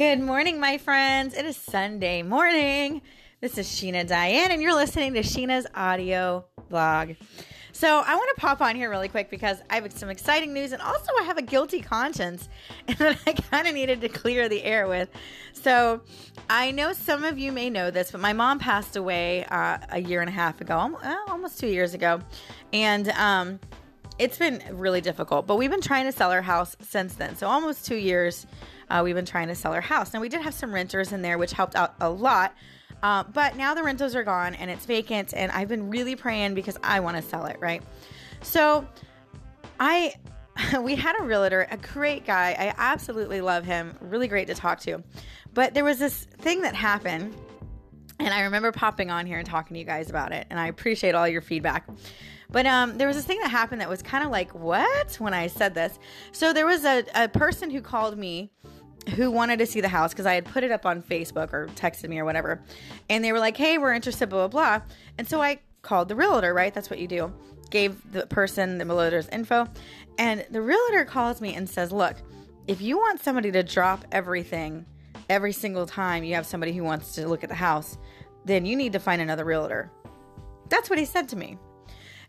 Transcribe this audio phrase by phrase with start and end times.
[0.00, 1.34] Good morning, my friends.
[1.34, 3.02] It is Sunday morning.
[3.42, 7.16] This is Sheena Diane, and you're listening to Sheena's audio blog.
[7.72, 10.72] So, I want to pop on here really quick because I have some exciting news,
[10.72, 12.48] and also I have a guilty conscience
[12.96, 15.10] that I kind of needed to clear the air with.
[15.52, 16.00] So,
[16.48, 20.00] I know some of you may know this, but my mom passed away uh, a
[20.00, 20.98] year and a half ago,
[21.28, 22.22] almost two years ago,
[22.72, 23.60] and um,
[24.20, 25.46] it's been really difficult.
[25.46, 28.46] But we've been trying to sell our house since then, so almost two years
[28.90, 30.12] uh, we've been trying to sell our house.
[30.12, 32.54] Now, we did have some renters in there, which helped out a lot.
[33.02, 36.54] Uh, but now the rentals are gone and it's vacant, and I've been really praying
[36.54, 37.82] because I want to sell it, right?
[38.42, 38.86] So,
[39.78, 40.14] I
[40.82, 42.50] we had a realtor, a great guy.
[42.58, 43.96] I absolutely love him.
[44.00, 45.02] Really great to talk to.
[45.54, 47.34] But there was this thing that happened,
[48.20, 50.46] and I remember popping on here and talking to you guys about it.
[50.50, 51.88] And I appreciate all your feedback.
[52.50, 55.16] But um, there was this thing that happened that was kind of like, what?
[55.16, 55.98] When I said this.
[56.32, 58.50] So there was a, a person who called me
[59.14, 61.68] who wanted to see the house because I had put it up on Facebook or
[61.68, 62.60] texted me or whatever.
[63.08, 64.86] And they were like, hey, we're interested, blah, blah, blah.
[65.16, 66.74] And so I called the realtor, right?
[66.74, 67.32] That's what you do.
[67.70, 69.68] Gave the person the realtor's info.
[70.18, 72.16] And the realtor calls me and says, look,
[72.66, 74.84] if you want somebody to drop everything
[75.28, 77.96] every single time you have somebody who wants to look at the house,
[78.44, 79.90] then you need to find another realtor.
[80.68, 81.58] That's what he said to me.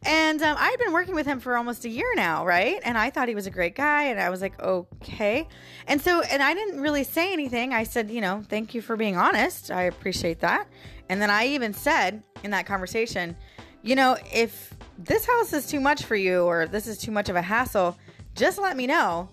[0.03, 2.79] And um, I had been working with him for almost a year now, right?
[2.83, 4.05] And I thought he was a great guy.
[4.05, 5.47] And I was like, okay.
[5.85, 7.71] And so, and I didn't really say anything.
[7.73, 9.69] I said, you know, thank you for being honest.
[9.69, 10.67] I appreciate that.
[11.09, 13.35] And then I even said in that conversation,
[13.83, 17.29] you know, if this house is too much for you or this is too much
[17.29, 17.95] of a hassle,
[18.35, 19.29] just let me know,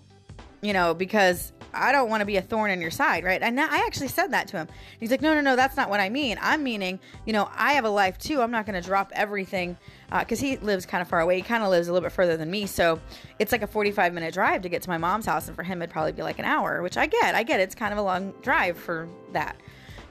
[0.61, 3.41] you know, because I don't want to be a thorn in your side, right?
[3.41, 4.67] And I actually said that to him.
[4.99, 6.37] He's like, no, no, no, that's not what I mean.
[6.41, 8.41] I'm meaning, you know, I have a life too.
[8.41, 9.77] I'm not going to drop everything
[10.19, 11.37] because uh, he lives kind of far away.
[11.37, 12.65] He kind of lives a little bit further than me.
[12.65, 12.99] So
[13.39, 15.47] it's like a 45 minute drive to get to my mom's house.
[15.47, 17.35] And for him, it'd probably be like an hour, which I get.
[17.35, 17.63] I get it.
[17.63, 19.55] it's kind of a long drive for that,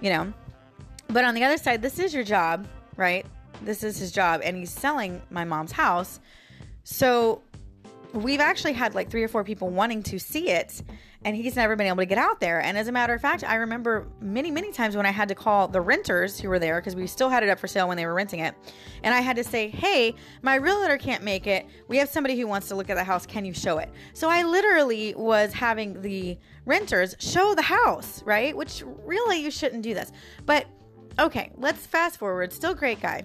[0.00, 0.32] you know.
[1.08, 3.24] But on the other side, this is your job, right?
[3.62, 4.40] This is his job.
[4.44, 6.20] And he's selling my mom's house.
[6.84, 7.42] So
[8.12, 10.82] we've actually had like three or four people wanting to see it
[11.24, 12.62] and he's never been able to get out there.
[12.62, 15.34] And as a matter of fact, I remember many, many times when I had to
[15.34, 17.96] call the renters who were there because we still had it up for sale when
[17.96, 18.54] they were renting it.
[19.02, 21.66] And I had to say, hey, my realtor can't make it.
[21.88, 23.26] We have somebody who wants to look at the house.
[23.26, 23.90] Can you show it?
[24.12, 28.56] So I literally was having the renters show the house, right?
[28.56, 30.12] Which really you shouldn't do this.
[30.46, 30.66] But
[31.18, 32.52] okay, let's fast forward.
[32.52, 33.24] Still great guy.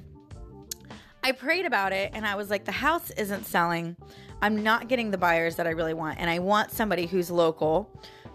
[1.24, 3.96] I prayed about it and I was like, the house isn't selling.
[4.44, 6.20] I'm not getting the buyers that I really want.
[6.20, 7.90] And I want somebody who's local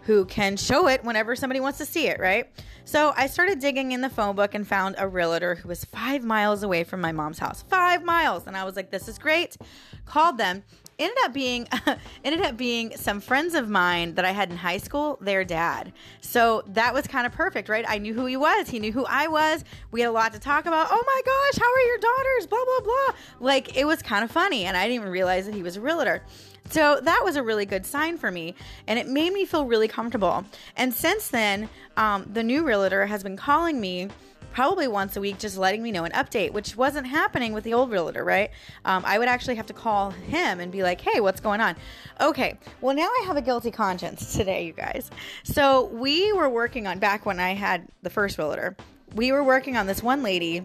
[0.05, 2.51] who can show it whenever somebody wants to see it, right?
[2.87, 6.25] So I started digging in the phone book and found a realtor who was five
[6.25, 7.63] miles away from my mom's house.
[7.69, 8.47] Five miles.
[8.47, 9.59] And I was like, this is great.
[10.07, 10.63] Called them
[10.99, 11.67] ended up being
[12.25, 15.93] ended up being some friends of mine that I had in high school, their dad.
[16.21, 17.85] So that was kind of perfect, right?
[17.89, 18.69] I knew who he was.
[18.69, 19.65] He knew who I was.
[19.91, 20.89] We had a lot to talk about.
[20.91, 22.47] Oh my gosh, how are your daughters?
[22.47, 23.47] Blah blah blah.
[23.47, 25.81] Like it was kind of funny, and I didn't even realize that he was a
[25.81, 26.23] realtor.
[26.71, 28.55] So that was a really good sign for me,
[28.87, 30.45] and it made me feel really comfortable.
[30.77, 34.09] And since then, um, the new realtor has been calling me
[34.53, 37.75] probably once a week, just letting me know an update, which wasn't happening with the
[37.75, 38.51] old realtor, right?
[38.85, 41.77] Um, I would actually have to call him and be like, hey, what's going on?
[42.21, 45.11] Okay, well, now I have a guilty conscience today, you guys.
[45.45, 48.77] So we were working on, back when I had the first realtor,
[49.15, 50.63] we were working on this one lady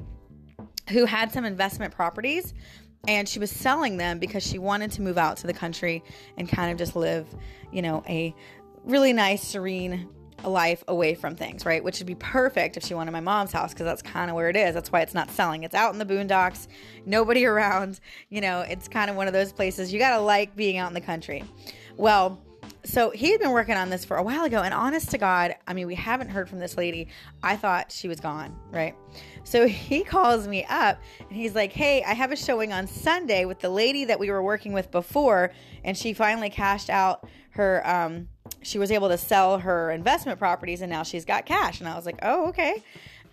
[0.90, 2.54] who had some investment properties
[3.08, 6.04] and she was selling them because she wanted to move out to the country
[6.38, 7.28] and kind of just live,
[7.72, 8.34] you know, a
[8.86, 10.10] really nice, serene
[10.44, 11.84] a life away from things, right?
[11.84, 14.50] Which would be perfect if she wanted my mom's house because that's kind of where
[14.50, 14.74] it is.
[14.74, 15.64] That's why it's not selling.
[15.64, 16.68] It's out in the boondocks,
[17.06, 18.00] nobody around.
[18.30, 20.90] You know, it's kind of one of those places you got to like being out
[20.90, 21.44] in the country.
[21.96, 22.42] Well,
[22.86, 25.56] so he had been working on this for a while ago, and honest to God,
[25.68, 27.08] I mean, we haven't heard from this lady.
[27.42, 28.96] I thought she was gone, right?
[29.44, 33.46] So he calls me up and he's like, Hey, I have a showing on Sunday
[33.46, 35.52] with the lady that we were working with before,
[35.84, 38.28] and she finally cashed out her um,
[38.64, 41.80] she was able to sell her investment properties and now she's got cash.
[41.80, 42.84] And I was like, oh, okay.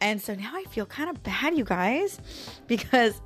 [0.00, 2.20] And so now I feel kind of bad, you guys,
[2.66, 3.20] because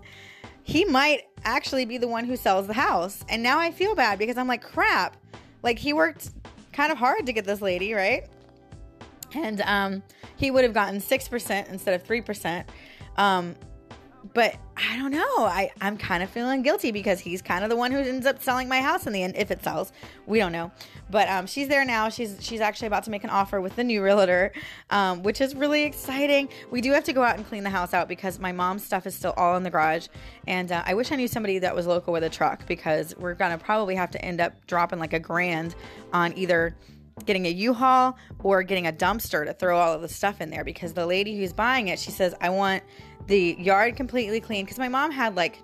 [0.63, 3.25] he might actually be the one who sells the house.
[3.29, 5.17] And now I feel bad because I'm like, crap.
[5.63, 6.31] Like he worked
[6.73, 8.27] kind of hard to get this lady, right?
[9.35, 10.03] And um,
[10.37, 12.65] he would have gotten 6% instead of 3%.
[13.17, 13.55] Um,
[14.33, 15.45] but I don't know.
[15.45, 18.43] I, I'm kind of feeling guilty because he's kind of the one who ends up
[18.43, 19.93] selling my house in the end, if it sells.
[20.27, 20.73] We don't know.
[21.11, 22.09] But um, she's there now.
[22.09, 24.53] She's she's actually about to make an offer with the new realtor,
[24.91, 26.49] um, which is really exciting.
[26.71, 29.07] We do have to go out and clean the house out because my mom's stuff
[29.07, 30.09] is still all in the garage.
[30.47, 33.35] And uh, I wish I knew somebody that was local with a truck because we're
[33.35, 35.75] gonna probably have to end up dropping like a grand
[36.13, 36.75] on either
[37.25, 40.65] getting a U-Haul or getting a dumpster to throw all of the stuff in there
[40.65, 42.83] because the lady who's buying it, she says, I want
[43.27, 44.65] the yard completely clean.
[44.65, 45.63] Because my mom had like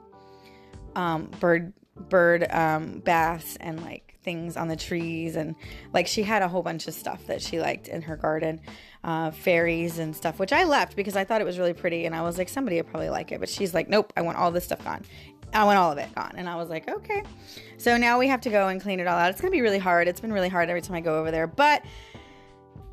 [0.94, 1.72] um, bird
[2.08, 5.54] bird um, baths and like things on the trees and
[5.94, 8.60] like she had a whole bunch of stuff that she liked in her garden
[9.02, 12.14] uh, fairies and stuff which i left because i thought it was really pretty and
[12.14, 13.40] i was like somebody would probably like it.
[13.40, 15.04] But she's like nope i want all this stuff gone.
[15.52, 16.34] I want all of it gone.
[16.36, 17.22] And i was like okay.
[17.78, 19.30] So now we have to go and clean it all out.
[19.30, 20.06] It's gonna be really hard.
[20.06, 21.46] It's been really hard every time i go over there.
[21.46, 21.82] But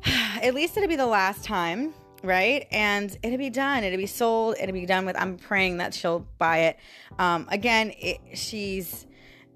[0.42, 1.92] at least it'll be the last time
[2.22, 2.66] right?
[2.70, 3.84] And it'll be done.
[3.84, 4.56] It'll be sold.
[4.60, 6.78] It'll be done with i'm praying that she'll buy it.
[7.18, 9.06] Um, again it, she's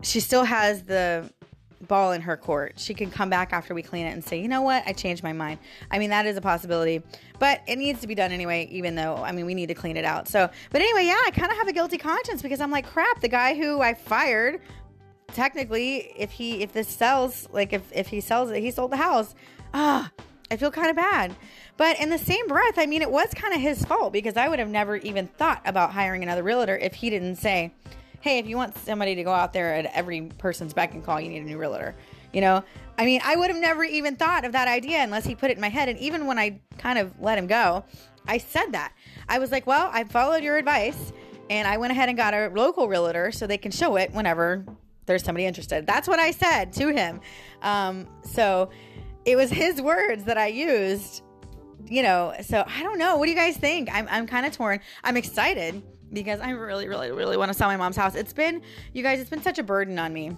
[0.02, 1.30] she still has the
[1.88, 2.74] ball in her court.
[2.76, 4.84] She can come back after we clean it and say you know what?
[4.86, 5.58] I changed my mind.
[5.90, 7.02] I mean that is a possibility
[7.38, 9.96] but it needs to be done anyway even though i mean we need to clean
[9.96, 10.28] it out.
[10.28, 13.20] So but anyway yeah i kind of have a guilty conscience because i'm like crap
[13.20, 14.60] the guy who i fired
[15.32, 18.96] technically if he if this sells like if if he sells it he sold the
[18.96, 19.34] house.
[19.74, 20.10] Ah
[20.52, 21.34] i feel kind of bad
[21.76, 24.48] but in the same breath, I mean, it was kind of his fault because I
[24.48, 27.72] would have never even thought about hiring another realtor if he didn't say,
[28.20, 31.20] hey, if you want somebody to go out there at every person's beck and call,
[31.20, 31.94] you need a new realtor.
[32.32, 32.64] You know,
[32.96, 35.56] I mean, I would have never even thought of that idea unless he put it
[35.56, 35.88] in my head.
[35.88, 37.84] And even when I kind of let him go,
[38.26, 38.92] I said that.
[39.28, 41.12] I was like, well, I followed your advice
[41.50, 44.64] and I went ahead and got a local realtor so they can show it whenever
[45.06, 45.86] there's somebody interested.
[45.86, 47.20] That's what I said to him.
[47.60, 48.70] Um, so
[49.24, 51.22] it was his words that I used
[51.88, 53.16] you know, so I don't know.
[53.16, 53.88] What do you guys think?
[53.92, 54.80] I'm, I'm kind of torn.
[55.04, 55.82] I'm excited
[56.12, 58.14] because I really, really, really want to sell my mom's house.
[58.14, 60.36] It's been, you guys, it's been such a burden on me.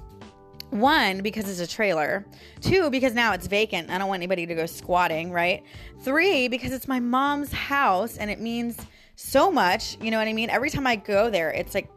[0.71, 2.27] One, because it's a trailer.
[2.61, 3.91] Two, because now it's vacant.
[3.91, 5.63] I don't want anybody to go squatting, right?
[6.01, 8.79] Three, because it's my mom's house and it means
[9.15, 9.97] so much.
[10.01, 10.51] You know what I mean?
[10.51, 11.89] Every time I go there, it's like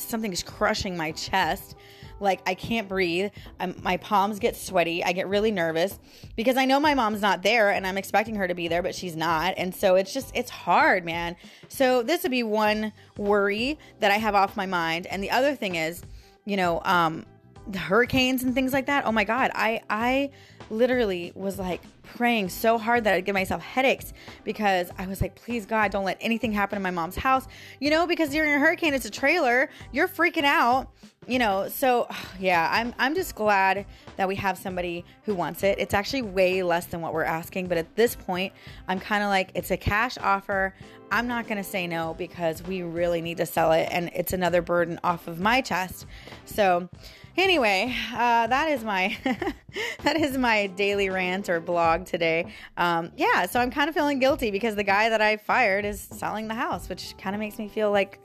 [0.00, 1.76] something's crushing my chest.
[2.18, 3.30] Like I can't breathe.
[3.60, 5.04] I'm, my palms get sweaty.
[5.04, 5.98] I get really nervous
[6.34, 8.94] because I know my mom's not there and I'm expecting her to be there, but
[8.94, 9.54] she's not.
[9.56, 11.36] And so it's just, it's hard, man.
[11.68, 15.06] So this would be one worry that I have off my mind.
[15.06, 16.02] And the other thing is,
[16.46, 17.26] you know, um,
[17.66, 19.06] the hurricanes and things like that.
[19.06, 19.50] Oh my God.
[19.54, 20.30] I, I
[20.70, 24.12] literally was like praying so hard that I'd give myself headaches
[24.44, 27.46] because I was like, please God, don't let anything happen in my mom's house.
[27.80, 30.92] You know, because during a hurricane, it's a trailer, you're freaking out
[31.26, 32.08] you know, so
[32.40, 33.86] yeah, I'm I'm just glad
[34.16, 35.78] that we have somebody who wants it.
[35.78, 38.52] It's actually way less than what we're asking, but at this point,
[38.88, 40.74] I'm kind of like it's a cash offer.
[41.10, 44.32] I'm not going to say no because we really need to sell it and it's
[44.32, 46.04] another burden off of my chest.
[46.46, 46.88] So,
[47.36, 49.16] anyway, uh, that is my
[50.02, 52.46] that is my daily rant or blog today.
[52.76, 56.00] Um, yeah, so I'm kind of feeling guilty because the guy that I fired is
[56.00, 58.20] selling the house, which kind of makes me feel like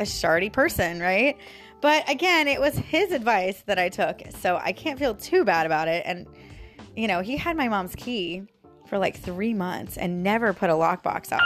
[0.00, 1.36] a shardy person, right?
[1.80, 4.22] But again, it was his advice that I took.
[4.38, 6.02] So I can't feel too bad about it.
[6.06, 6.26] And,
[6.96, 8.44] you know, he had my mom's key
[8.86, 11.42] for like three months and never put a lockbox out.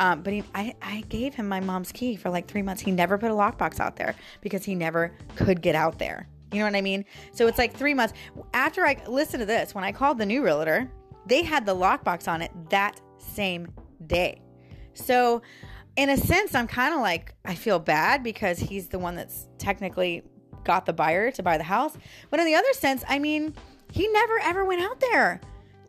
[0.00, 2.80] Um, but he, I, I gave him my mom's key for like three months.
[2.80, 6.26] He never put a lockbox out there because he never could get out there.
[6.52, 7.04] You know what I mean?
[7.32, 8.14] So it's like three months.
[8.54, 10.90] After I listen to this, when I called the new realtor,
[11.26, 13.68] they had the lockbox on it that same
[14.06, 14.40] day.
[14.94, 15.42] So
[15.96, 19.48] in a sense, I'm kind of like, I feel bad because he's the one that's
[19.58, 20.22] technically
[20.64, 21.96] got the buyer to buy the house.
[22.30, 23.54] But in the other sense, I mean,
[23.92, 25.42] he never ever went out there,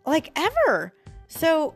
[0.05, 0.93] like ever.
[1.29, 1.75] So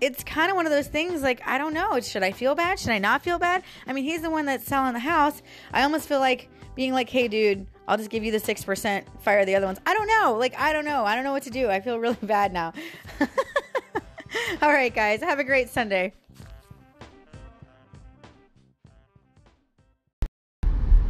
[0.00, 2.00] it's kind of one of those things like, I don't know.
[2.00, 2.78] Should I feel bad?
[2.78, 3.62] Should I not feel bad?
[3.86, 5.42] I mean, he's the one that's selling the house.
[5.72, 9.44] I almost feel like being like, hey, dude, I'll just give you the 6%, fire
[9.44, 9.78] the other ones.
[9.84, 10.36] I don't know.
[10.38, 11.04] Like, I don't know.
[11.04, 11.68] I don't know what to do.
[11.68, 12.72] I feel really bad now.
[14.62, 15.20] All right, guys.
[15.20, 16.14] Have a great Sunday.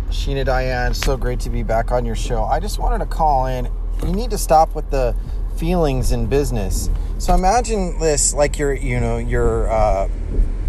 [0.08, 2.44] Sheena Diane, so great to be back on your show.
[2.44, 3.70] I just wanted to call in.
[4.02, 5.14] You need to stop with the
[5.60, 6.88] feelings in business.
[7.18, 10.08] So imagine this like you're, you know, you're uh,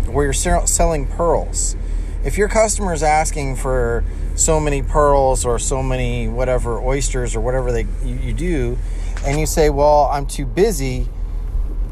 [0.09, 0.33] where you're
[0.67, 1.77] selling pearls.
[2.25, 4.03] If your customer is asking for
[4.35, 8.77] so many pearls or so many whatever oysters or whatever they you, you do,
[9.25, 11.07] and you say, "Well, I'm too busy,"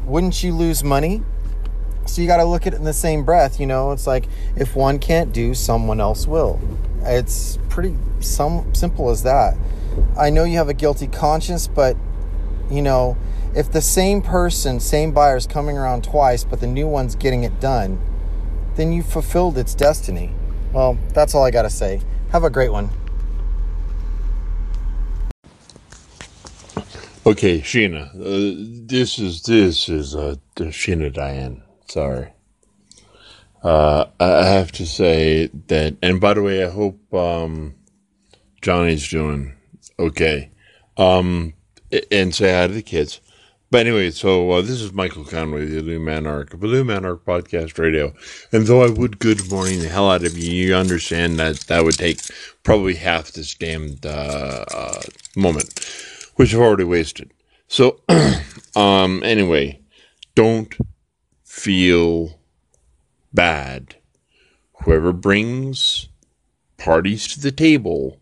[0.04, 1.22] wouldn't you lose money?
[2.04, 3.58] So you got to look at it in the same breath.
[3.58, 4.26] You know, it's like
[4.56, 6.60] if one can't do, someone else will.
[7.02, 9.56] It's pretty some simple as that.
[10.18, 11.96] I know you have a guilty conscience, but
[12.70, 13.16] you know,
[13.54, 17.42] if the same person, same buyer is coming around twice, but the new one's getting
[17.42, 17.98] it done,
[18.76, 20.32] then you fulfilled its destiny.
[20.72, 22.00] Well, that's all I got to say.
[22.30, 22.90] Have a great one.
[27.26, 28.08] Okay, Sheena.
[28.14, 31.62] Uh, this is this is uh, Sheena Diane.
[31.88, 32.32] Sorry.
[33.62, 37.74] Uh, I have to say that, and by the way, I hope um,
[38.62, 39.54] Johnny's doing
[39.98, 40.50] okay.
[40.96, 41.52] Um,
[42.10, 43.20] and say hi to the kids.
[43.70, 48.12] But anyway, so uh, this is Michael Conway, the Illuminarch, of Illuminarch Podcast Radio.
[48.50, 51.84] And though I would good morning the hell out of you, you understand that that
[51.84, 52.18] would take
[52.64, 55.02] probably half this damned uh, uh,
[55.36, 55.78] moment,
[56.34, 57.30] which I've already wasted.
[57.68, 58.00] So,
[58.74, 59.80] um, anyway,
[60.34, 60.74] don't
[61.44, 62.40] feel
[63.32, 63.94] bad.
[64.82, 66.08] Whoever brings
[66.76, 68.18] parties to the table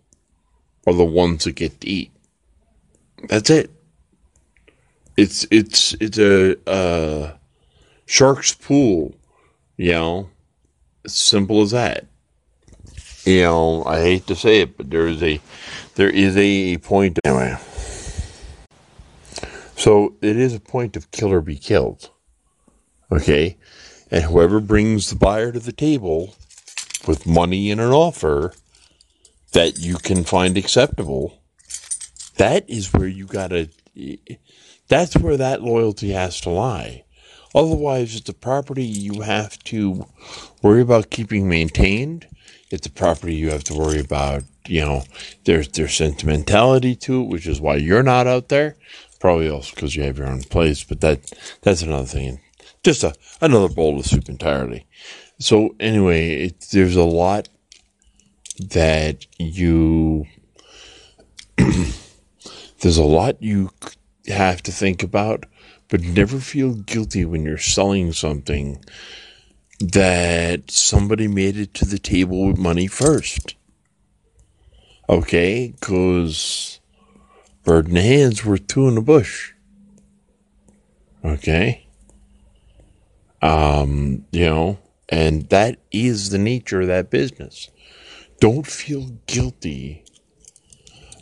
[0.87, 2.11] are the ones that get to eat.
[3.25, 3.71] That's it.
[5.17, 7.33] It's it's it's a uh,
[8.07, 9.15] shark's pool,
[9.77, 10.31] you know.
[11.05, 12.07] It's simple as that.
[13.25, 15.41] You know, I hate to say it, but there is a
[15.97, 17.57] there is a point anyway.
[19.77, 22.11] So it is a point of kill or be killed.
[23.13, 23.57] Okay?
[24.11, 26.35] And whoever brings the buyer to the table
[27.07, 28.55] with money and an offer
[29.53, 31.41] that you can find acceptable,
[32.39, 33.69] that is where you gotta,
[34.89, 37.05] that's where that loyalty has to lie.
[37.55, 40.07] Otherwise, it's a property you have to
[40.63, 42.27] worry about keeping maintained.
[42.71, 45.05] It's a property you have to worry about, you know,
[45.45, 48.77] there's, there's sentimentality to it, which is why you're not out there.
[49.21, 52.41] Probably also because you have your own place, but that, that's another thing.
[52.83, 54.87] Just a, another bowl of soup entirely.
[55.41, 57.49] So anyway, it, there's a lot
[58.61, 60.27] that you
[62.81, 63.71] there's a lot you
[64.29, 65.47] have to think about,
[65.89, 68.85] but never feel guilty when you're selling something
[69.81, 73.55] that somebody made it to the table with money first.
[75.09, 76.81] Okay, because
[77.65, 79.53] bird in the hand's worth two in the bush.
[81.25, 81.87] Okay.
[83.41, 87.71] Um, you know, and that is the nature of that business.
[88.41, 90.05] Don't feel guilty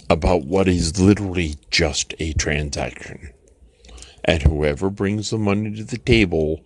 [0.09, 3.33] about what is literally just a transaction.
[4.25, 6.61] And whoever brings the money to the table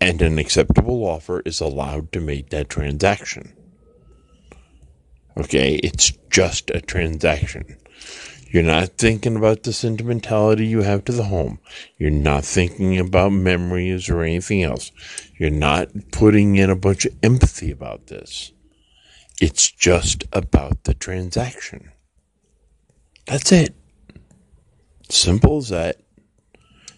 [0.00, 3.52] and an acceptable offer is allowed to make that transaction.
[5.36, 7.76] Okay, it's just a transaction.
[8.50, 11.60] You're not thinking about the sentimentality you have to the home.
[11.98, 14.90] You're not thinking about memories or anything else.
[15.38, 18.52] You're not putting in a bunch of empathy about this.
[19.40, 21.92] It's just about the transaction.
[23.30, 23.76] That's it.
[25.08, 26.00] Simple as that.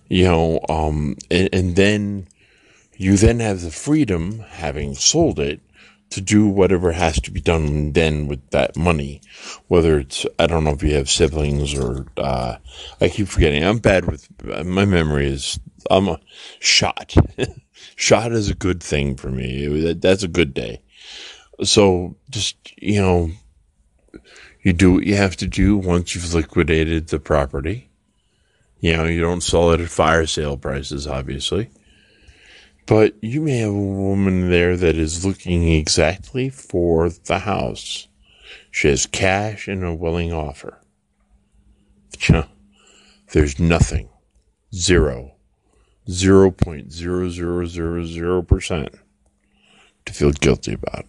[0.08, 2.26] You know, um, and, and then
[2.96, 5.60] you then have the freedom, having sold it,
[6.08, 9.20] to do whatever has to be done then with that money.
[9.68, 12.56] Whether it's, I don't know if you have siblings or, uh,
[12.98, 13.62] I keep forgetting.
[13.62, 14.26] I'm bad with,
[14.64, 15.60] my memory is,
[15.90, 16.18] I'm a
[16.60, 17.14] shot.
[17.96, 19.92] shot is a good thing for me.
[19.92, 20.80] That's a good day.
[21.62, 23.30] So just, you know,
[24.62, 27.90] you do what you have to do once you've liquidated the property.
[28.80, 31.70] You know, you don't sell it at fire sale prices, obviously.
[32.86, 38.08] But you may have a woman there that is looking exactly for the house.
[38.70, 40.78] She has cash and a willing offer.
[43.32, 44.08] There's nothing,
[44.74, 45.32] zero,
[46.08, 48.94] 0.0000%
[50.04, 51.06] to feel guilty about.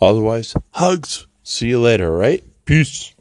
[0.00, 1.26] Otherwise, hugs.
[1.44, 2.44] See you later, right?
[2.66, 3.14] Peace.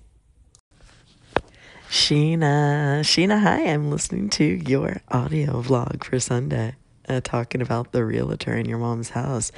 [1.89, 3.63] Sheena, Sheena, hi.
[3.63, 6.75] I'm listening to your audio vlog for Sunday,
[7.09, 9.51] uh, talking about the realtor in your mom's house.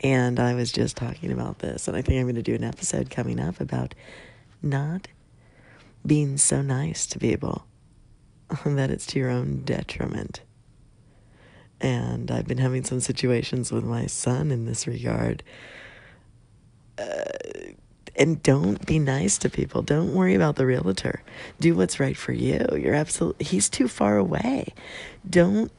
[0.00, 2.64] And I was just talking about this, and I think I'm going to do an
[2.64, 3.94] episode coming up about
[4.62, 5.08] not
[6.04, 7.64] being so nice to people
[8.66, 10.42] that it's to your own detriment.
[11.80, 15.42] And I've been having some situations with my son in this regard
[16.98, 17.24] uh,
[18.16, 19.82] and don't be nice to people.
[19.82, 21.22] Don't worry about the realtor.
[21.60, 22.64] Do what's right for you.
[22.72, 24.74] You're absolutely, he's too far away.
[25.28, 25.72] Don't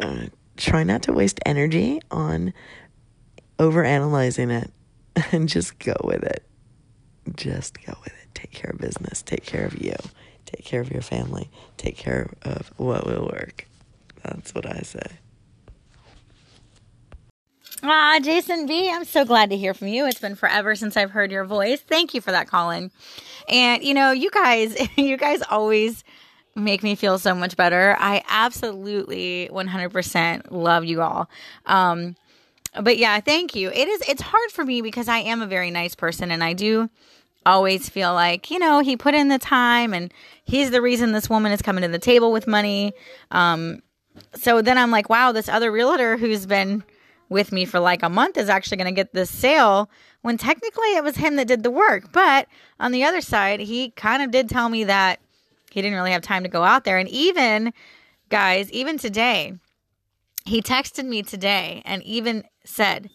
[0.00, 2.52] uh, try not to waste energy on
[3.58, 4.70] over analyzing it
[5.32, 6.44] and just go with it.
[7.36, 8.28] Just go with it.
[8.34, 9.22] Take care of business.
[9.22, 9.96] Take care of you.
[10.46, 11.50] Take care of your family.
[11.76, 13.66] Take care of what will work.
[14.22, 15.19] That's what I say.
[17.82, 20.06] Ah, Jason B, I'm so glad to hear from you.
[20.06, 21.80] It's been forever since I've heard your voice.
[21.80, 22.90] Thank you for that, Colin.
[23.48, 26.04] And you know, you guys, you guys always
[26.54, 27.96] make me feel so much better.
[27.98, 31.30] I absolutely 100% love you all.
[31.64, 32.16] Um,
[32.80, 33.70] but yeah, thank you.
[33.70, 36.52] It is, it's hard for me because I am a very nice person and I
[36.52, 36.90] do
[37.46, 40.12] always feel like, you know, he put in the time and
[40.44, 42.92] he's the reason this woman is coming to the table with money.
[43.30, 43.80] Um,
[44.34, 46.84] so then I'm like, wow, this other realtor who's been
[47.30, 49.88] with me for like a month is actually going to get this sale
[50.20, 52.12] when technically it was him that did the work.
[52.12, 52.46] But
[52.78, 55.20] on the other side, he kind of did tell me that
[55.70, 56.98] he didn't really have time to go out there.
[56.98, 57.72] And even,
[58.28, 59.54] guys, even today,
[60.44, 63.08] he texted me today and even said,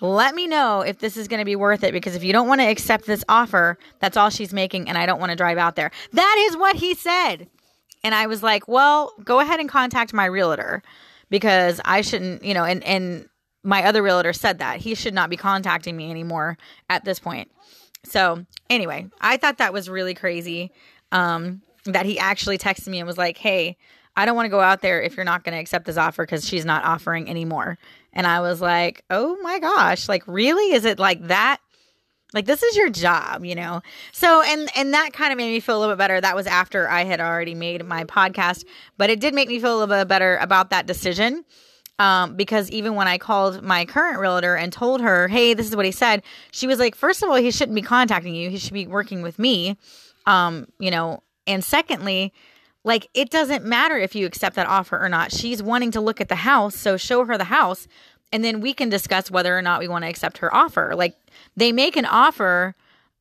[0.00, 2.46] let me know if this is going to be worth it because if you don't
[2.46, 5.58] want to accept this offer, that's all she's making and I don't want to drive
[5.58, 5.90] out there.
[6.12, 7.48] That is what he said.
[8.04, 10.82] And I was like, well, go ahead and contact my realtor
[11.30, 13.28] because I shouldn't, you know, and, and
[13.62, 16.56] my other realtor said that he should not be contacting me anymore
[16.88, 17.50] at this point.
[18.04, 20.72] So anyway, I thought that was really crazy.
[21.10, 23.76] Um, that he actually texted me and was like, Hey,
[24.16, 26.24] I don't want to go out there if you're not going to accept this offer
[26.24, 27.78] because she's not offering anymore.
[28.12, 30.74] And I was like, Oh my gosh, like really?
[30.74, 31.58] Is it like that?
[32.34, 33.80] Like this is your job, you know?
[34.12, 36.20] So and and that kind of made me feel a little bit better.
[36.20, 38.64] That was after I had already made my podcast,
[38.98, 41.44] but it did make me feel a little bit better about that decision.
[41.98, 45.74] Um, because even when I called my current realtor and told her, hey, this is
[45.74, 48.50] what he said, she was like, first of all, he shouldn't be contacting you.
[48.50, 49.76] He should be working with me.
[50.24, 52.32] Um, you know, and secondly,
[52.84, 55.32] like it doesn't matter if you accept that offer or not.
[55.32, 57.88] She's wanting to look at the house, so show her the house
[58.32, 60.94] and then we can discuss whether or not we want to accept her offer.
[60.94, 61.16] Like
[61.56, 62.74] they make an offer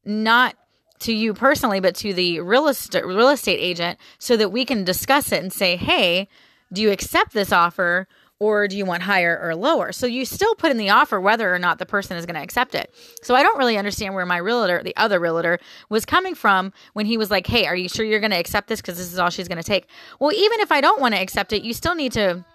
[0.05, 0.55] not
[1.00, 4.84] to you personally, but to the real estate real estate agent so that we can
[4.84, 6.27] discuss it and say, "Hey,
[6.74, 8.07] do you accept this offer?"
[8.39, 9.91] Or do you want higher or lower?
[9.91, 12.41] So you still put in the offer whether or not the person is going to
[12.41, 12.94] accept it.
[13.24, 15.58] So I don't really understand where my realtor, the other realtor,
[15.89, 18.67] was coming from when he was like, Hey, are you sure you're going to accept
[18.67, 18.79] this?
[18.79, 19.88] Because this is all she's going to take.
[20.20, 22.46] Well, even if I don't want to accept it, you still need to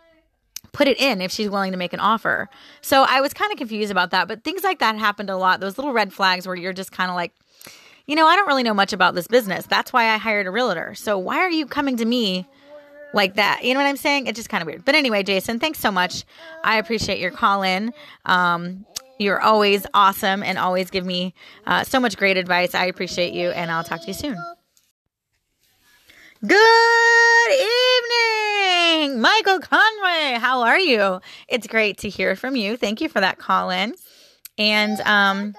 [0.71, 2.49] put it in if she's willing to make an offer.
[2.81, 5.61] So I was kind of confused about that, but things like that happened a lot.
[5.61, 7.33] Those little red flags where you're just kind of like,
[8.07, 9.67] you know, I don't really know much about this business.
[9.67, 10.95] That's why I hired a realtor.
[10.95, 12.47] So why are you coming to me
[13.15, 13.65] like that?
[13.65, 14.27] You know what I'm saying?
[14.27, 14.85] It's just kind of weird.
[14.85, 16.25] But anyway, Jason, thanks so much.
[16.65, 17.93] I appreciate your call in.
[18.25, 18.87] Um,
[19.19, 21.35] you're always awesome and always give me
[21.67, 22.75] uh, so much great advice.
[22.75, 24.37] I appreciate you, and I'll talk to you soon.
[26.45, 27.53] Good
[28.99, 30.39] evening, Michael Conway.
[30.41, 31.21] How are you?
[31.47, 32.77] It's great to hear from you.
[32.77, 33.95] Thank you for that call in.
[34.59, 35.55] And um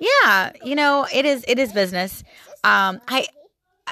[0.00, 2.24] yeah, you know, it is it is business.
[2.64, 3.26] Um I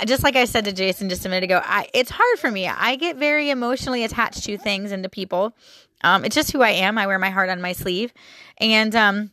[0.05, 2.69] just like I said to Jason just a minute ago, I it's hard for me.
[2.69, 5.57] I get very emotionally attached to things and to people.
[6.03, 6.99] Um it's just who I am.
[6.99, 8.13] I wear my heart on my sleeve.
[8.59, 9.31] And um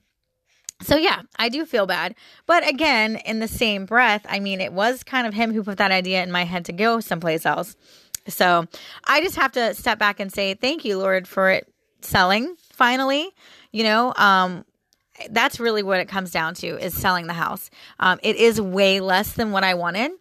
[0.82, 2.16] so yeah, I do feel bad.
[2.46, 5.78] But again, in the same breath, I mean, it was kind of him who put
[5.78, 7.76] that idea in my head to go someplace else.
[8.28, 8.66] So
[9.06, 11.72] I just have to step back and say, thank you, Lord, for it
[12.02, 13.30] selling finally.
[13.72, 14.66] You know, um,
[15.30, 17.70] that's really what it comes down to is selling the house.
[18.00, 20.12] Um, it is way less than what I wanted.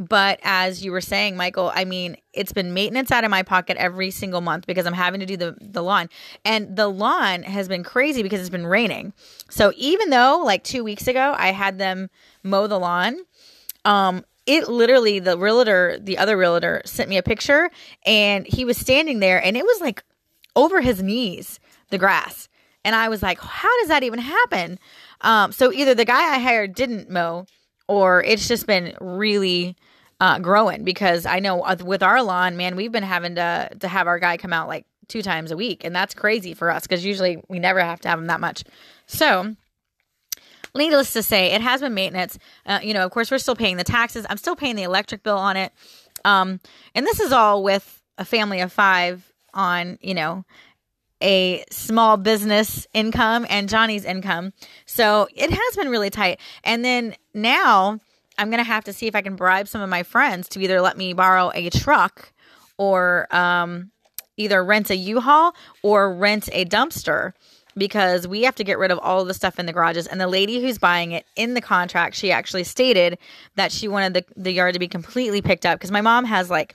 [0.00, 3.76] But as you were saying, Michael, I mean, it's been maintenance out of my pocket
[3.76, 6.08] every single month because I'm having to do the, the lawn.
[6.42, 9.12] And the lawn has been crazy because it's been raining.
[9.50, 12.08] So even though like two weeks ago I had them
[12.42, 13.18] mow the lawn,
[13.84, 17.70] um, it literally the realtor, the other realtor sent me a picture
[18.06, 20.02] and he was standing there and it was like
[20.56, 21.60] over his knees,
[21.90, 22.48] the grass.
[22.86, 24.78] And I was like, how does that even happen?
[25.20, 27.44] Um, so either the guy I hired didn't mow
[27.86, 29.76] or it's just been really
[30.20, 34.06] uh, growing because I know with our lawn, man, we've been having to to have
[34.06, 37.04] our guy come out like two times a week, and that's crazy for us because
[37.04, 38.64] usually we never have to have him that much.
[39.06, 39.56] So,
[40.74, 42.38] needless to say, it has been maintenance.
[42.66, 44.26] Uh, you know, of course, we're still paying the taxes.
[44.28, 45.72] I'm still paying the electric bill on it,
[46.24, 46.60] um,
[46.94, 50.44] and this is all with a family of five on you know
[51.22, 54.52] a small business income and Johnny's income.
[54.86, 56.40] So it has been really tight.
[56.64, 58.00] And then now
[58.40, 60.80] I'm to have to see if I can bribe some of my friends to either
[60.80, 62.32] let me borrow a truck
[62.78, 63.90] or um,
[64.38, 67.34] either rent a U-Haul or rent a dumpster
[67.76, 70.06] because we have to get rid of all of the stuff in the garages.
[70.06, 73.18] And the lady who's buying it in the contract, she actually stated
[73.56, 76.48] that she wanted the, the yard to be completely picked up because my mom has
[76.48, 76.74] like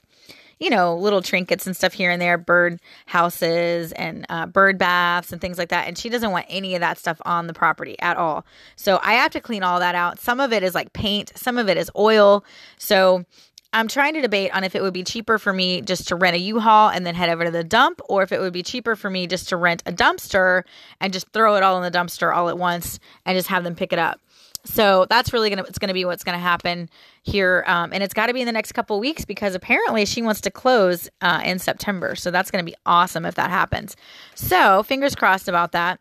[0.58, 5.32] you know, little trinkets and stuff here and there, bird houses and uh, bird baths
[5.32, 5.86] and things like that.
[5.86, 8.44] And she doesn't want any of that stuff on the property at all.
[8.74, 10.18] So I have to clean all that out.
[10.18, 12.44] Some of it is like paint, some of it is oil.
[12.78, 13.24] So
[13.72, 16.36] I'm trying to debate on if it would be cheaper for me just to rent
[16.36, 18.96] a U-Haul and then head over to the dump, or if it would be cheaper
[18.96, 20.62] for me just to rent a dumpster
[21.00, 23.74] and just throw it all in the dumpster all at once and just have them
[23.74, 24.18] pick it up.
[24.66, 26.90] So that's really gonna it's gonna be what's gonna happen
[27.22, 30.22] here, um, and it's got to be in the next couple weeks because apparently she
[30.22, 32.14] wants to close uh, in September.
[32.16, 33.96] So that's gonna be awesome if that happens.
[34.34, 36.00] So fingers crossed about that.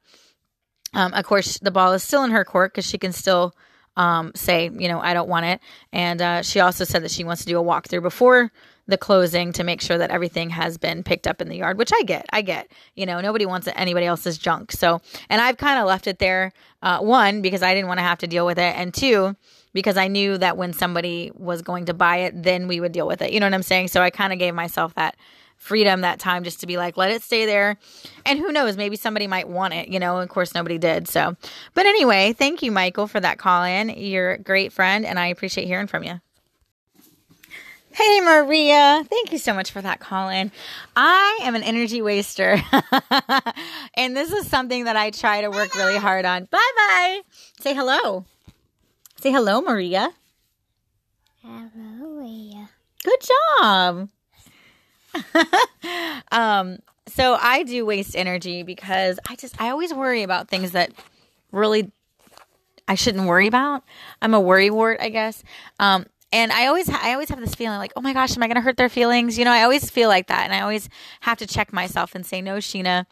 [0.94, 3.54] Um, of course, the ball is still in her court because she can still
[3.98, 5.62] um, say, you know, I don't want it.
[5.92, 8.52] And uh, she also said that she wants to do a walkthrough before
[8.88, 11.92] the closing to make sure that everything has been picked up in the yard, which
[11.94, 12.26] I get.
[12.32, 12.72] I get.
[12.96, 14.72] You know, nobody wants anybody else's junk.
[14.72, 16.54] So, and I've kind of left it there.
[16.82, 19.36] Uh, one because I didn't want to have to deal with it, and two
[19.74, 23.08] because I knew that when somebody was going to buy it, then we would deal
[23.08, 23.34] with it.
[23.34, 23.90] You know what I'm saying?
[23.90, 25.18] So I kind of gave myself that
[25.58, 27.78] freedom that time just to be like, let it stay there.
[28.26, 31.08] And who knows, maybe somebody might want it, you know, of course nobody did.
[31.08, 31.36] So,
[31.74, 33.90] but anyway, thank you, Michael, for that call in.
[33.90, 36.22] You're a great friend and I appreciate hearing from you.
[37.96, 39.06] Hey, Maria.
[39.10, 40.52] Thank you so much for that call in.
[40.98, 42.62] I am an energy waster.
[43.94, 46.44] and this is something that I try to work really hard on.
[46.52, 47.22] Bye bye.
[47.62, 48.26] Say hello.
[49.22, 50.10] Say hello, Maria.
[51.42, 52.70] Hello, Maria.
[53.06, 53.20] Good
[53.62, 54.10] job.
[56.34, 60.92] um, so I do waste energy because I just I always worry about things that
[61.54, 61.94] really
[62.90, 63.84] I shouldn't worry about.
[64.22, 65.44] I'm a worry wart, I guess.
[65.80, 68.48] Um, and I always I always have this feeling like, oh my gosh, am I
[68.48, 69.40] going to hurt their feelings?
[69.40, 70.90] You know, I always feel like that, and I always
[71.22, 73.06] have to check myself and say, no, Sheena,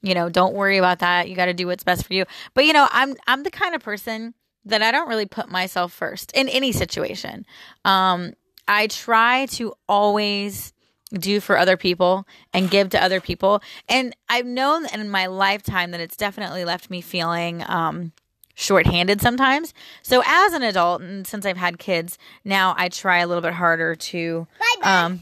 [0.00, 1.28] you know, don't worry about that.
[1.28, 2.24] You got to do what's best for you.
[2.54, 4.32] But you know, I'm I'm the kind of person
[4.64, 7.44] that I don't really put myself first in any situation.
[7.84, 8.32] Um,
[8.66, 10.72] I try to always
[11.12, 13.62] do for other people and give to other people.
[13.88, 18.12] And I've known in my lifetime that it's definitely left me feeling um,
[18.60, 19.72] shorthanded sometimes.
[20.02, 23.54] So as an adult, and since I've had kids, now I try a little bit
[23.54, 25.02] harder to Bye bye.
[25.02, 25.20] um,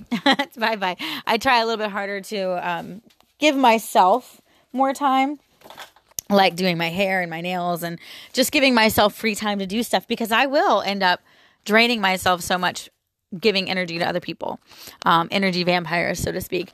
[0.58, 0.96] bye bye.
[1.24, 3.00] I try a little bit harder to um,
[3.38, 4.40] give myself
[4.72, 5.38] more time,
[6.28, 8.00] like doing my hair and my nails, and
[8.32, 11.20] just giving myself free time to do stuff because I will end up
[11.64, 12.90] draining myself so much
[13.38, 14.58] giving energy to other people,
[15.04, 16.72] um, energy vampires, so to speak,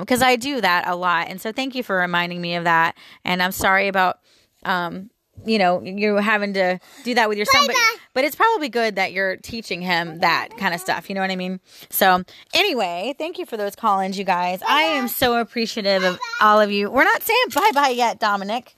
[0.00, 1.26] because I do that a lot.
[1.28, 2.96] And so thank you for reminding me of that.
[3.22, 4.18] And I'm sorry about.
[4.64, 5.10] Um,
[5.44, 7.76] you know, you're having to do that with your son, but,
[8.14, 11.08] but it's probably good that you're teaching him that kind of stuff.
[11.08, 11.60] You know what I mean?
[11.90, 12.22] So,
[12.54, 14.60] anyway, thank you for those call ins, you guys.
[14.66, 16.90] I am so appreciative of all of you.
[16.90, 18.74] We're not saying bye bye yet, Dominic.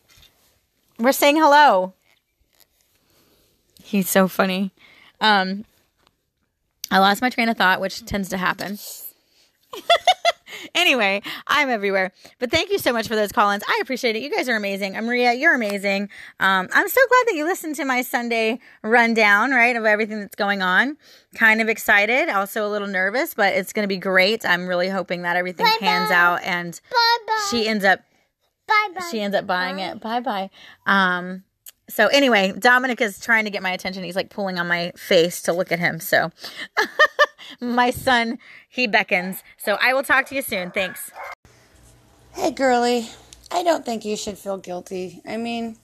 [0.98, 1.94] We're saying hello.
[3.82, 4.72] He's so funny.
[5.20, 5.64] Um,
[6.90, 8.78] I lost my train of thought, which tends to happen.
[10.74, 12.12] anyway, I'm everywhere.
[12.38, 13.62] But thank you so much for those call ins.
[13.68, 14.22] I appreciate it.
[14.22, 14.96] You guys are amazing.
[14.96, 16.08] Uh, Maria, you're amazing.
[16.40, 20.34] Um, I'm so glad that you listened to my Sunday rundown, right, of everything that's
[20.36, 20.96] going on.
[21.34, 24.44] Kind of excited, also a little nervous, but it's going to be great.
[24.46, 25.78] I'm really hoping that everything Bye-bye.
[25.86, 27.46] pans out and Bye bye.
[27.50, 28.00] she ends up
[28.66, 29.08] bye bye.
[29.10, 30.00] she ends up buying it.
[30.00, 30.50] Bye bye.
[30.86, 31.44] Um,
[31.88, 34.04] so anyway, Dominic is trying to get my attention.
[34.04, 36.00] He's like pulling on my face to look at him.
[36.00, 36.30] So
[37.60, 39.42] my son, he beckons.
[39.56, 40.70] So I will talk to you soon.
[40.70, 41.10] Thanks.
[42.32, 43.08] Hey, girly.
[43.50, 45.22] I don't think you should feel guilty.
[45.26, 45.76] I mean,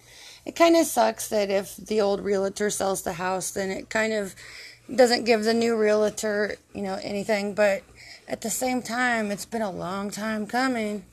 [0.45, 4.13] it kind of sucks that if the old realtor sells the house, then it kind
[4.13, 4.35] of
[4.95, 7.55] doesn't give the new realtor, you know, anything.
[7.55, 7.83] But
[8.29, 11.07] at the same time, it's been a long time coming,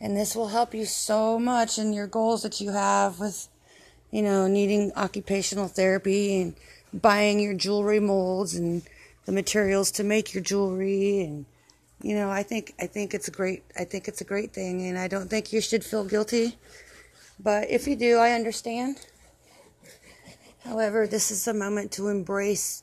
[0.00, 3.48] and this will help you so much in your goals that you have with,
[4.10, 6.54] you know, needing occupational therapy and
[6.92, 8.82] buying your jewelry molds and
[9.26, 11.44] the materials to make your jewelry and
[12.02, 14.86] you know i think i think it's a great i think it's a great thing
[14.86, 16.56] and i don't think you should feel guilty.
[17.40, 19.06] But if you do i understand.
[20.64, 22.82] However this is a moment to embrace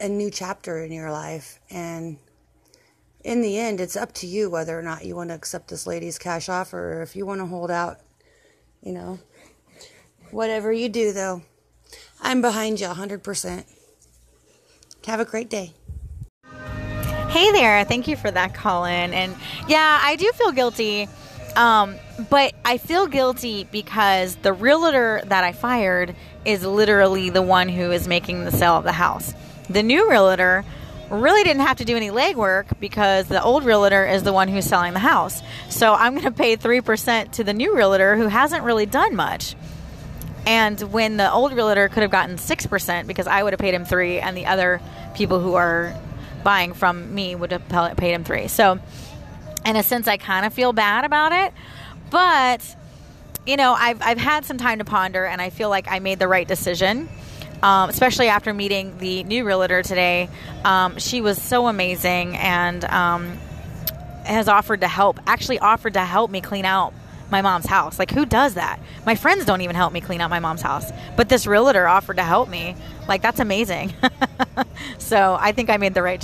[0.00, 2.18] a new chapter in your life and
[3.22, 5.86] in the end it's up to you whether or not you want to accept this
[5.86, 7.98] lady's cash offer or if you want to hold out
[8.82, 9.18] you know
[10.30, 11.42] whatever you do though
[12.20, 13.64] i'm behind you 100%
[15.06, 15.72] have a great day
[17.36, 17.84] Hey there.
[17.84, 19.12] Thank you for that call in.
[19.12, 19.36] And
[19.68, 21.06] yeah, I do feel guilty.
[21.54, 21.96] Um,
[22.30, 27.90] but I feel guilty because the realtor that I fired is literally the one who
[27.90, 29.34] is making the sale of the house.
[29.68, 30.64] The new realtor
[31.10, 34.64] really didn't have to do any legwork because the old realtor is the one who's
[34.64, 35.42] selling the house.
[35.68, 39.56] So I'm going to pay 3% to the new realtor who hasn't really done much.
[40.46, 43.84] And when the old realtor could have gotten 6% because I would have paid him
[43.84, 44.80] 3 and the other
[45.14, 45.94] people who are
[46.44, 48.46] buying from me would have paid him 3.
[48.46, 48.78] So
[49.64, 51.52] in a sense I kind of feel bad about it,
[52.10, 52.76] but
[53.46, 56.18] you know, I've I've had some time to ponder and I feel like I made
[56.18, 57.08] the right decision.
[57.62, 60.28] Um, especially after meeting the new realtor today,
[60.62, 63.38] um, she was so amazing and um,
[64.24, 65.18] has offered to help.
[65.26, 66.92] Actually, offered to help me clean out
[67.30, 67.98] my mom's house.
[67.98, 68.78] Like, who does that?
[69.04, 72.16] My friends don't even help me clean out my mom's house, but this realtor offered
[72.16, 72.76] to help me.
[73.08, 73.92] Like, that's amazing.
[74.98, 76.14] so I think I made the right